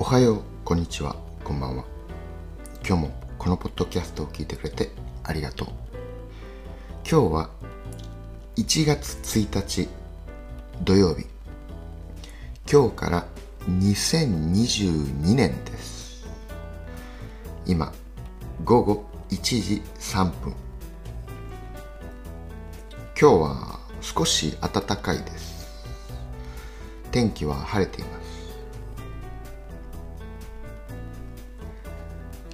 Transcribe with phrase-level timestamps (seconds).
[0.00, 1.84] おはようこんにちはこんばんは。
[2.86, 4.92] 今日もこのポッドキャストを聞いてくれて
[5.24, 5.68] ありがとう。
[6.98, 7.50] 今日は
[8.54, 9.88] 1月1日
[10.84, 11.26] 土曜日。
[12.70, 13.26] 今日から
[13.68, 16.28] 2022年です。
[17.66, 17.92] 今
[18.62, 20.54] 午後1時3分
[23.20, 25.82] 今日は少し暖かいです。
[27.10, 28.47] 天気は晴れています。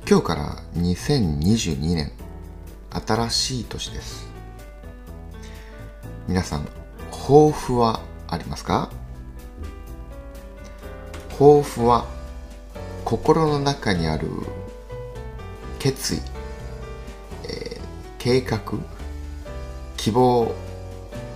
[0.06, 2.12] 今日から2022年
[2.90, 4.28] 新しい年です。
[6.28, 6.68] 皆さん
[7.10, 8.90] 抱負はありますか？
[11.38, 12.04] 抱負は
[13.06, 14.28] 心の中にある
[15.78, 16.18] 決意、
[17.44, 17.80] えー、
[18.18, 18.60] 計画
[19.96, 20.54] 希望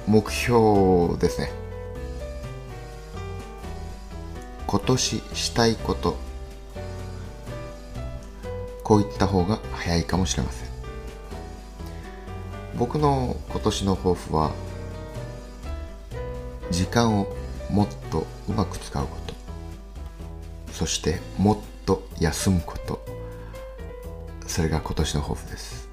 [0.06, 1.50] 目標ですね。
[4.66, 6.18] 今年したいこと
[8.88, 10.68] こういった方が早いかもしれません。
[12.78, 14.50] 僕の今年の抱負は
[16.70, 17.26] 時間を
[17.70, 19.34] もっとうまく使うこと。
[20.72, 23.04] そしてもっと休むこと。
[24.46, 25.90] それが今年の抱負です。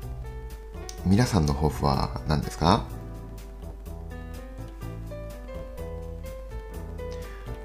[1.06, 2.86] 皆さんの抱負は何ですか？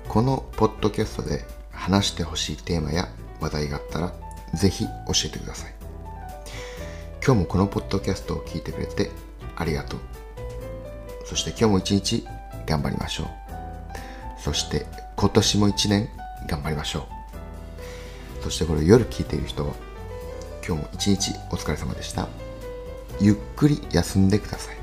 [0.08, 3.08] このポッドキャストで話してほしいテーマや
[3.40, 4.12] 話題があったら
[4.54, 4.90] ぜひ教
[5.26, 5.74] えてください。
[7.24, 9.10] 今日もこのポッドキャストを聞いてくれて
[9.56, 10.00] ありがとう。
[11.26, 12.26] そして今日も一日
[12.66, 13.26] 頑張りましょう。
[14.40, 16.08] そして今年も一年
[16.48, 17.06] 頑張りましょ
[18.40, 18.42] う。
[18.42, 19.74] そしてこれ夜聞いている人は
[20.66, 22.28] 今日も一日お疲れ様でした。
[23.20, 24.79] ゆっくり休んでください。